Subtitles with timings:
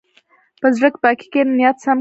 [0.61, 1.89] په زړه پاکۍ کښېنه، نیت سم کړه.